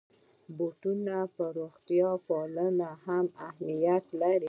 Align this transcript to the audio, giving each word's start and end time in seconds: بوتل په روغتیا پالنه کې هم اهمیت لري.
بوتل 0.57 1.07
په 1.35 1.43
روغتیا 1.57 2.09
پالنه 2.27 2.89
کې 2.93 2.99
هم 3.05 3.25
اهمیت 3.47 4.05
لري. 4.19 4.39